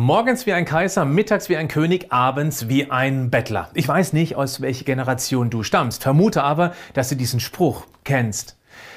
[0.00, 3.68] Morgens wie ein Kaiser, mittags wie ein König, abends wie ein Bettler.
[3.74, 8.56] Ich weiß nicht, aus welcher Generation du stammst, vermute aber, dass du diesen Spruch kennst.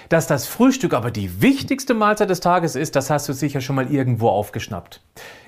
[0.09, 3.77] Dass das Frühstück aber die wichtigste Mahlzeit des Tages ist, das hast du sicher schon
[3.77, 5.01] mal irgendwo aufgeschnappt.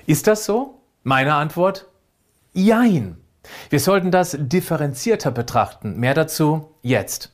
[0.06, 0.80] Ist das so?
[1.04, 1.86] Meine Antwort?
[2.52, 3.18] Jein.
[3.70, 6.00] Wir sollten das differenzierter betrachten.
[6.00, 7.33] Mehr dazu jetzt.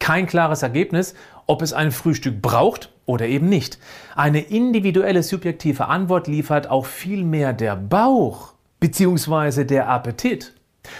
[0.00, 1.14] kein klares Ergebnis,
[1.46, 3.78] ob es ein Frühstück braucht oder eben nicht.
[4.16, 9.64] Eine individuelle subjektive Antwort liefert auch vielmehr der Bauch bzw.
[9.64, 10.54] der Appetit.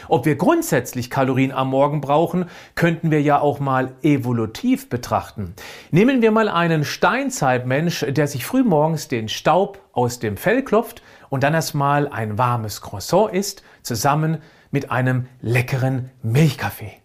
[0.08, 5.54] Ob wir grundsätzlich Kalorien am Morgen brauchen, könnten wir ja auch mal evolutiv betrachten.
[5.90, 11.42] Nehmen wir mal einen Steinzeitmensch, der sich frühmorgens den Staub aus dem Fell klopft und
[11.42, 14.38] dann erstmal ein warmes Croissant isst, zusammen
[14.70, 16.99] mit einem leckeren Milchkaffee.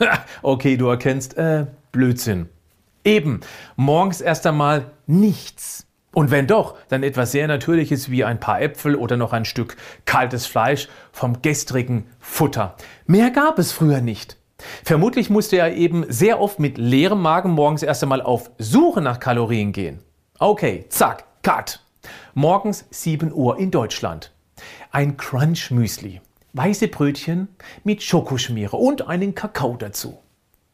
[0.42, 2.48] okay, du erkennst, äh, Blödsinn.
[3.04, 3.40] Eben,
[3.76, 5.86] morgens erst einmal nichts.
[6.12, 9.76] Und wenn doch, dann etwas sehr Natürliches wie ein paar Äpfel oder noch ein Stück
[10.06, 12.74] kaltes Fleisch vom gestrigen Futter.
[13.06, 14.36] Mehr gab es früher nicht.
[14.84, 19.20] Vermutlich musste er eben sehr oft mit leerem Magen morgens erst einmal auf Suche nach
[19.20, 20.00] Kalorien gehen.
[20.38, 21.80] Okay, zack, cut.
[22.34, 24.32] Morgens 7 Uhr in Deutschland.
[24.90, 26.20] Ein Crunch-Müsli
[26.52, 27.48] weiße Brötchen
[27.84, 30.18] mit Schokoschmiere und einen Kakao dazu.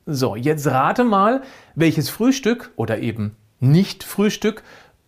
[0.07, 1.43] So, jetzt rate mal,
[1.75, 4.63] welches Frühstück oder eben nicht Frühstück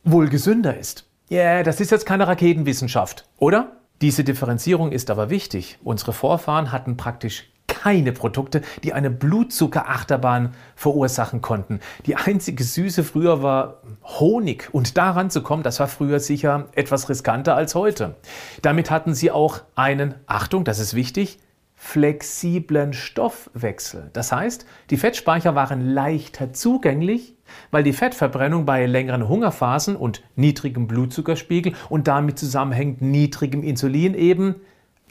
[0.04, 1.04] wohl gesünder ist.
[1.28, 3.76] Ja, yeah, das ist jetzt keine Raketenwissenschaft, oder?
[4.00, 5.78] Diese Differenzierung ist aber wichtig.
[5.84, 7.50] Unsere Vorfahren hatten praktisch
[7.82, 11.80] keine Produkte, die eine Blutzuckerachterbahn verursachen konnten.
[12.06, 17.08] Die einzige Süße früher war Honig und daran zu kommen, das war früher sicher etwas
[17.08, 18.16] riskanter als heute.
[18.62, 21.38] Damit hatten sie auch einen, Achtung, das ist wichtig,
[21.76, 24.10] flexiblen Stoffwechsel.
[24.12, 27.36] Das heißt, die Fettspeicher waren leichter zugänglich,
[27.70, 34.56] weil die Fettverbrennung bei längeren Hungerphasen und niedrigem Blutzuckerspiegel und damit zusammenhängend niedrigem Insulin eben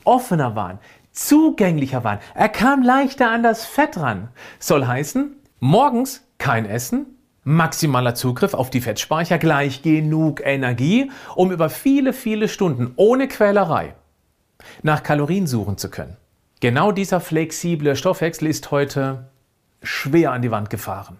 [0.07, 0.79] offener waren
[1.17, 2.19] zugänglicher waren.
[2.35, 4.29] Er kam leichter an das Fett ran.
[4.59, 11.69] Soll heißen, morgens kein Essen, maximaler Zugriff auf die Fettspeicher, gleich genug Energie, um über
[11.69, 13.95] viele, viele Stunden ohne Quälerei
[14.83, 16.17] nach Kalorien suchen zu können.
[16.59, 19.29] Genau dieser flexible Stoffwechsel ist heute
[19.83, 21.19] schwer an die Wand gefahren.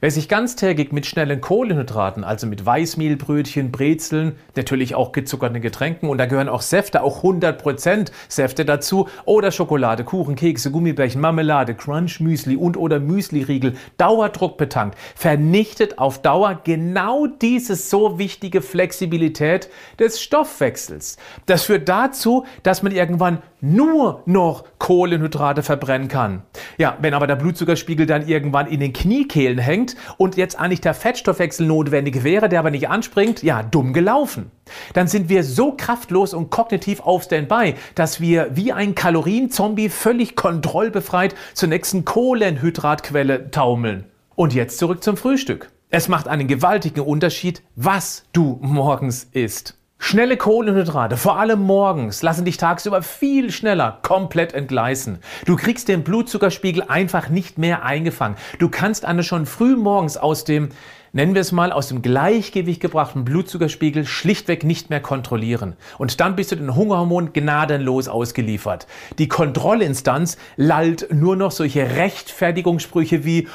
[0.00, 6.18] Wer sich ganztägig mit schnellen Kohlenhydraten, also mit Weißmehlbrötchen, Brezeln, natürlich auch gezuckerten Getränken und
[6.18, 12.20] da gehören auch Säfte, auch 100% Säfte dazu oder Schokolade, Kuchen, Kekse, Gummibärchen, Marmelade, Crunch,
[12.20, 19.68] Müsli und oder Müsliriegel, Dauerdruck betankt, vernichtet auf Dauer genau diese so wichtige Flexibilität
[19.98, 21.16] des Stoffwechsels.
[21.46, 26.42] Das führt dazu, dass man irgendwann nur noch Kohlenhydrate verbrennen kann.
[26.76, 30.94] Ja, wenn aber der Blutzuckerspiegel dann irgendwann in den Kniekehlen hängt und jetzt eigentlich der
[30.94, 34.50] Fettstoffwechsel notwendig wäre, der aber nicht anspringt, ja, dumm gelaufen.
[34.94, 40.36] Dann sind wir so kraftlos und kognitiv auf Standby, dass wir wie ein Kalorienzombie völlig
[40.36, 44.04] kontrollbefreit zur nächsten Kohlenhydratquelle taumeln.
[44.34, 45.70] Und jetzt zurück zum Frühstück.
[45.90, 49.77] Es macht einen gewaltigen Unterschied, was du morgens isst.
[50.00, 55.18] Schnelle Kohlenhydrate, vor allem morgens, lassen dich tagsüber viel schneller komplett entgleisen.
[55.44, 58.36] Du kriegst den Blutzuckerspiegel einfach nicht mehr eingefangen.
[58.60, 60.68] Du kannst eine schon früh morgens aus dem,
[61.12, 65.76] nennen wir es mal, aus dem Gleichgewicht gebrachten Blutzuckerspiegel schlichtweg nicht mehr kontrollieren.
[65.98, 68.86] Und dann bist du den Hungerhormon gnadenlos ausgeliefert.
[69.18, 73.48] Die Kontrollinstanz lallt nur noch solche Rechtfertigungssprüche wie,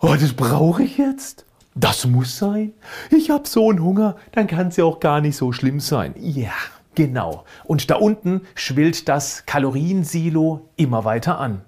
[0.00, 1.46] oh, das brauche ich jetzt?
[1.78, 2.72] Das muss sein?
[3.10, 6.14] Ich habe so einen Hunger, dann kann es ja auch gar nicht so schlimm sein.
[6.18, 6.54] Ja,
[6.94, 7.44] genau.
[7.64, 11.60] Und da unten schwillt das Kaloriensilo immer weiter an.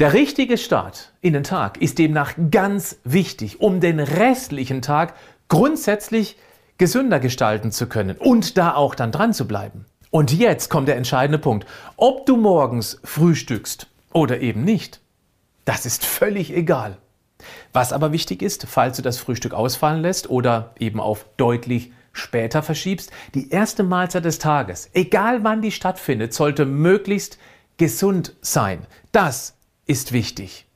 [0.00, 5.14] Der richtige Start in den Tag ist demnach ganz wichtig, um den restlichen Tag
[5.46, 6.36] grundsätzlich
[6.78, 9.84] gesünder gestalten zu können und da auch dann dran zu bleiben.
[10.10, 11.68] Und jetzt kommt der entscheidende Punkt.
[11.96, 15.00] Ob du morgens frühstückst oder eben nicht,
[15.64, 16.96] das ist völlig egal.
[17.72, 22.62] Was aber wichtig ist, falls du das Frühstück ausfallen lässt oder eben auf deutlich später
[22.62, 27.38] verschiebst, die erste Mahlzeit des Tages, egal wann die stattfindet, sollte möglichst
[27.76, 28.86] gesund sein.
[29.12, 29.56] Das
[29.86, 30.66] ist wichtig.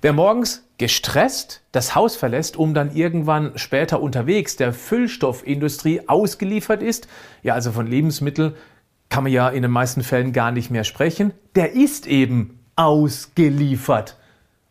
[0.00, 7.06] Wer morgens gestresst das Haus verlässt, um dann irgendwann später unterwegs der Füllstoffindustrie ausgeliefert ist,
[7.42, 8.54] ja also von Lebensmitteln
[9.10, 14.16] kann man ja in den meisten Fällen gar nicht mehr sprechen, der ist eben ausgeliefert.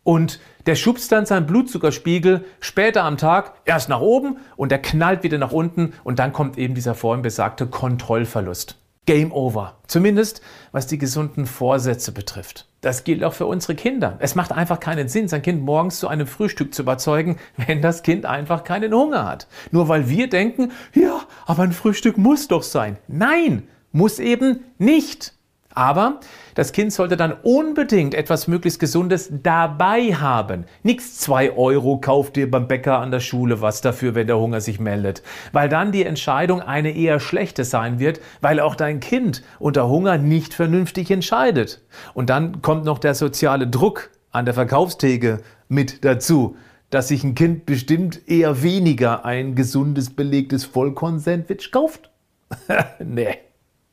[0.09, 5.21] Und der schubst dann seinen Blutzuckerspiegel später am Tag erst nach oben und der knallt
[5.21, 8.79] wieder nach unten und dann kommt eben dieser vorhin besagte Kontrollverlust.
[9.05, 9.77] Game over.
[9.85, 10.41] Zumindest
[10.71, 12.67] was die gesunden Vorsätze betrifft.
[12.81, 14.17] Das gilt auch für unsere Kinder.
[14.17, 18.01] Es macht einfach keinen Sinn, sein Kind morgens zu einem Frühstück zu überzeugen, wenn das
[18.01, 19.45] Kind einfach keinen Hunger hat.
[19.69, 22.97] Nur weil wir denken, ja, aber ein Frühstück muss doch sein.
[23.07, 25.35] Nein, muss eben nicht.
[25.73, 26.19] Aber
[26.55, 30.65] das Kind sollte dann unbedingt etwas möglichst Gesundes dabei haben.
[30.83, 34.61] Nix zwei Euro kauft dir beim Bäcker an der Schule was dafür, wenn der Hunger
[34.61, 35.21] sich meldet.
[35.51, 40.17] Weil dann die Entscheidung eine eher schlechte sein wird, weil auch dein Kind unter Hunger
[40.17, 41.81] nicht vernünftig entscheidet.
[42.13, 46.55] Und dann kommt noch der soziale Druck an der Verkaufstheke mit dazu
[46.89, 52.09] dass sich ein Kind bestimmt eher weniger ein gesundes belegtes Vollkorn-Sandwich kauft?
[52.99, 53.37] nee.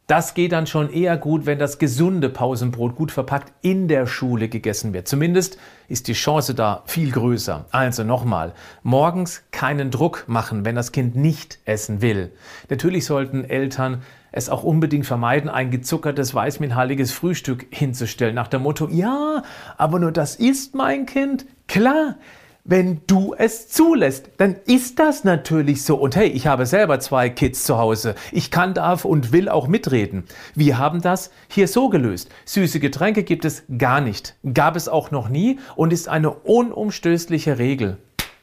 [0.06, 4.48] Das geht dann schon eher gut, wenn das gesunde Pausenbrot gut verpackt in der Schule
[4.48, 5.08] gegessen wird.
[5.08, 5.58] Zumindest
[5.88, 7.64] ist die Chance da viel größer.
[7.72, 8.54] Also nochmal,
[8.84, 12.30] morgens keinen Druck machen, wenn das Kind nicht essen will.
[12.70, 18.88] Natürlich sollten Eltern es auch unbedingt vermeiden, ein gezuckertes, weißmehlhaltiges Frühstück hinzustellen, nach dem Motto,
[18.88, 19.42] ja,
[19.76, 21.46] aber nur das ist mein Kind.
[21.66, 22.14] Klar,
[22.68, 25.96] wenn du es zulässt, dann ist das natürlich so.
[25.96, 28.16] Und hey, ich habe selber zwei Kids zu Hause.
[28.32, 30.24] Ich kann, darf und will auch mitreden.
[30.54, 32.28] Wir haben das hier so gelöst.
[32.44, 34.34] Süße Getränke gibt es gar nicht.
[34.52, 37.98] Gab es auch noch nie und ist eine unumstößliche Regel.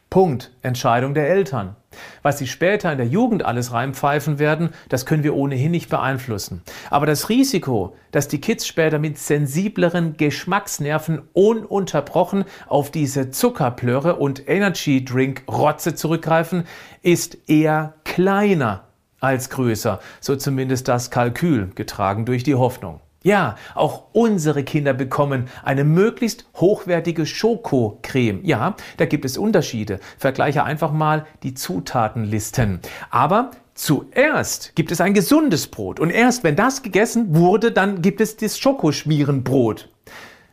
[0.10, 0.52] Punkt.
[0.62, 1.76] Entscheidung der Eltern.
[2.22, 6.62] Was sie später in der Jugend alles reinpfeifen werden, das können wir ohnehin nicht beeinflussen.
[6.90, 14.48] Aber das Risiko, dass die Kids später mit sensibleren Geschmacksnerven ununterbrochen auf diese Zuckerplörre und
[14.48, 16.66] Energy Drink Rotze zurückgreifen,
[17.02, 18.84] ist eher kleiner
[19.20, 20.00] als größer.
[20.20, 23.00] So zumindest das Kalkül, getragen durch die Hoffnung.
[23.24, 28.44] Ja, auch unsere Kinder bekommen eine möglichst hochwertige Schokocreme.
[28.44, 30.02] Ja, da gibt es Unterschiede.
[30.18, 32.80] Vergleiche einfach mal die Zutatenlisten.
[33.10, 38.22] Aber Zuerst gibt es ein gesundes Brot und erst wenn das gegessen wurde, dann gibt
[38.22, 39.90] es das Schokoschmierenbrot.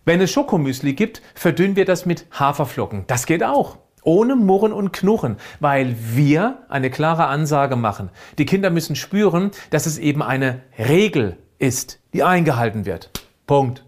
[0.07, 3.05] Wenn es Schokomüsli gibt, verdünnen wir das mit Haferflocken.
[3.09, 3.77] Das geht auch.
[4.05, 8.09] Ohne Murren und Knurren, weil wir eine klare Ansage machen.
[8.39, 13.11] Die Kinder müssen spüren, dass es eben eine Regel ist, die eingehalten wird.
[13.47, 13.85] Punkt.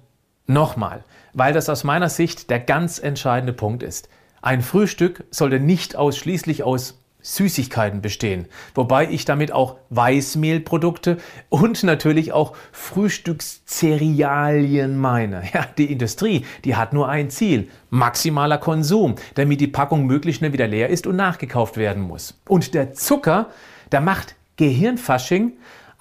[0.46, 4.08] Nochmal, weil das aus meiner Sicht der ganz entscheidende Punkt ist.
[4.42, 12.32] Ein Frühstück sollte nicht ausschließlich aus Süßigkeiten bestehen, wobei ich damit auch Weißmehlprodukte und natürlich
[12.32, 15.44] auch Frühstückszerealien meine.
[15.54, 20.52] Ja, die Industrie, die hat nur ein Ziel, maximaler Konsum, damit die Packung möglichst schnell
[20.52, 22.36] wieder leer ist und nachgekauft werden muss.
[22.48, 23.50] Und der Zucker,
[23.92, 25.52] der macht Gehirnfasching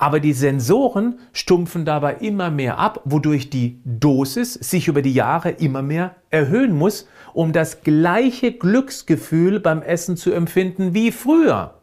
[0.01, 5.51] aber die Sensoren stumpfen dabei immer mehr ab, wodurch die Dosis sich über die Jahre
[5.51, 11.75] immer mehr erhöhen muss, um das gleiche Glücksgefühl beim Essen zu empfinden wie früher.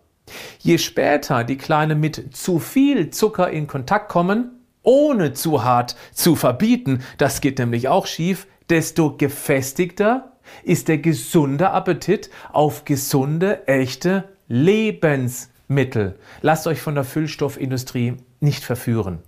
[0.58, 4.50] Je später die Kleinen mit zu viel Zucker in Kontakt kommen,
[4.82, 10.32] ohne zu hart zu verbieten, das geht nämlich auch schief, desto gefestigter
[10.64, 15.57] ist der gesunde Appetit auf gesunde, echte Lebensmittel.
[15.68, 16.18] Mittel.
[16.40, 19.18] Lasst euch von der Füllstoffindustrie nicht verführen.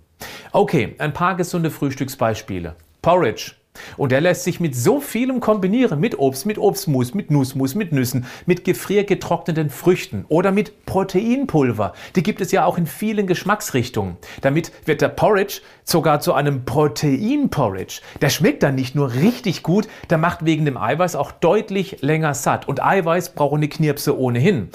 [0.51, 2.75] Okay, ein paar gesunde Frühstücksbeispiele.
[3.01, 3.53] Porridge.
[3.95, 5.99] Und der lässt sich mit so vielem kombinieren.
[5.99, 11.93] Mit Obst, mit Obstmus, mit Nussmus, mit Nüssen, mit gefriergetrockneten Früchten oder mit Proteinpulver.
[12.15, 14.17] Die gibt es ja auch in vielen Geschmacksrichtungen.
[14.41, 18.01] Damit wird der Porridge sogar zu einem Proteinporridge.
[18.21, 22.33] Der schmeckt dann nicht nur richtig gut, der macht wegen dem Eiweiß auch deutlich länger
[22.33, 22.67] satt.
[22.67, 24.69] Und Eiweiß brauchen eine Knirpse ohnehin.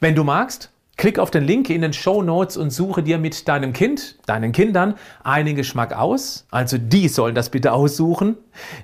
[0.00, 3.46] Wenn du magst, Klick auf den Link in den Show Notes und suche dir mit
[3.46, 6.44] deinem Kind, deinen Kindern einen Geschmack aus.
[6.50, 8.36] Also die sollen das bitte aussuchen,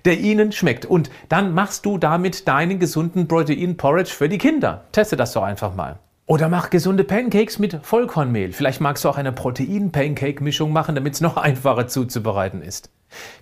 [0.05, 0.87] der ihnen schmeckt.
[0.87, 4.85] Und dann machst du damit deinen gesunden Protein Porridge für die Kinder.
[4.93, 5.99] Teste das doch einfach mal.
[6.27, 8.53] Oder mach gesunde Pancakes mit Vollkornmehl.
[8.53, 12.91] Vielleicht magst du auch eine Protein-Pancake-Mischung machen, damit es noch einfacher zuzubereiten ist.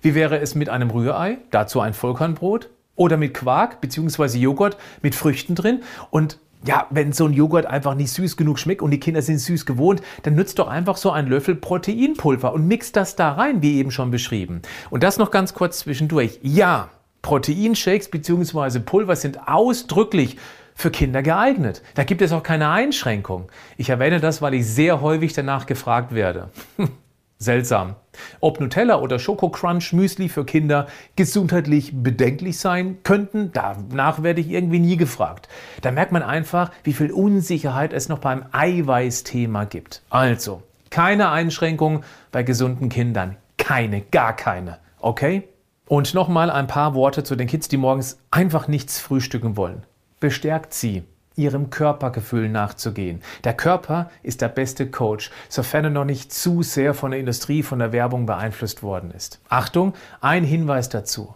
[0.01, 1.37] Wie wäre es mit einem Rührei?
[1.51, 2.71] Dazu ein Vollkornbrot?
[2.95, 4.37] Oder mit Quark bzw.
[4.39, 8.81] Joghurt mit Früchten drin und ja, wenn so ein Joghurt einfach nicht süß genug schmeckt
[8.81, 12.67] und die Kinder sind süß gewohnt, dann nützt doch einfach so ein Löffel Proteinpulver und
[12.67, 14.61] mixt das da rein, wie eben schon beschrieben.
[14.89, 16.39] Und das noch ganz kurz zwischendurch.
[16.41, 16.89] Ja,
[17.21, 18.79] Proteinshakes bzw.
[18.79, 20.37] Pulver sind ausdrücklich
[20.75, 21.81] für Kinder geeignet.
[21.95, 23.49] Da gibt es auch keine Einschränkung.
[23.77, 26.49] Ich erwähne das, weil ich sehr häufig danach gefragt werde.
[27.43, 27.95] Seltsam.
[28.39, 34.49] Ob Nutella oder Schoko Crunch Müsli für Kinder gesundheitlich bedenklich sein könnten, danach werde ich
[34.49, 35.47] irgendwie nie gefragt.
[35.81, 40.01] Da merkt man einfach, wie viel Unsicherheit es noch beim Eiweißthema gibt.
[40.09, 43.37] Also, Keine Einschränkungen bei gesunden Kindern.
[43.57, 44.77] Keine, gar keine.
[44.99, 45.47] Okay?
[45.87, 49.83] Und nochmal ein paar Worte zu den Kids, die morgens einfach nichts frühstücken wollen.
[50.19, 51.03] Bestärkt sie,
[51.35, 53.21] ihrem Körpergefühl nachzugehen.
[53.43, 57.63] Der Körper ist der beste Coach, sofern er noch nicht zu sehr von der Industrie,
[57.63, 59.39] von der Werbung beeinflusst worden ist.
[59.49, 61.33] Achtung, ein Hinweis dazu.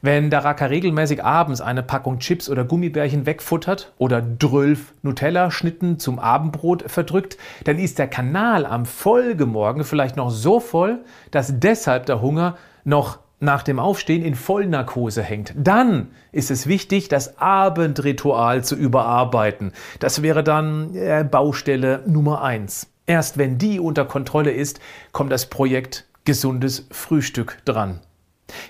[0.00, 6.18] Wenn der Racker regelmäßig abends eine Packung Chips oder Gummibärchen wegfuttert oder 12 Nutella-Schnitten zum
[6.18, 12.22] Abendbrot verdrückt, dann ist der Kanal am Folgemorgen vielleicht noch so voll, dass deshalb der
[12.22, 15.54] Hunger noch nach dem Aufstehen in Vollnarkose hängt.
[15.56, 19.72] Dann ist es wichtig, das Abendritual zu überarbeiten.
[20.00, 22.90] Das wäre dann äh, Baustelle Nummer eins.
[23.06, 24.80] Erst wenn die unter Kontrolle ist,
[25.12, 28.00] kommt das Projekt gesundes Frühstück dran.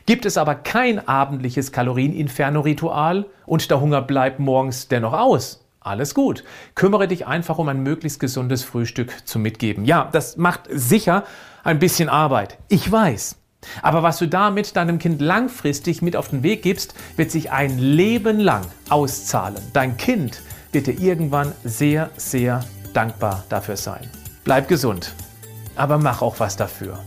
[0.06, 6.44] Gibt es aber kein abendliches Kalorieninferno-Ritual und der Hunger bleibt morgens dennoch aus, alles gut.
[6.74, 9.84] Kümmere dich einfach um ein möglichst gesundes Frühstück zu mitgeben.
[9.84, 11.24] Ja, das macht sicher
[11.64, 12.58] ein bisschen Arbeit.
[12.68, 13.36] Ich weiß.
[13.82, 17.78] Aber was du damit deinem Kind langfristig mit auf den Weg gibst, wird sich ein
[17.78, 19.62] Leben lang auszahlen.
[19.72, 24.08] Dein Kind wird dir irgendwann sehr, sehr dankbar dafür sein.
[24.44, 25.14] Bleib gesund,
[25.76, 26.98] aber mach auch was dafür.